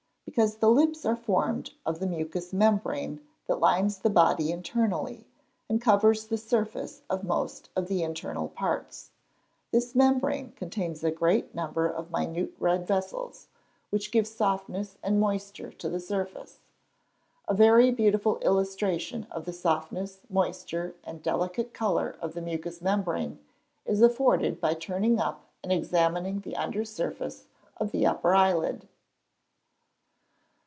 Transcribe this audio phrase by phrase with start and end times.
[0.33, 5.27] _Because the lips are formed of the mucous membrane that lines the body internally,
[5.67, 9.11] and covers the surface of most of the internal parts.
[9.73, 13.49] This membrane contains a great number of minute red vessels,
[13.89, 16.59] which give softness and moisture to the surface.
[17.49, 23.39] A very beautiful illustration of the softness, moisture, and delicate colour of the mucous membrane
[23.85, 28.87] is afforded by turning up and examining the under surface of the upper eyelid.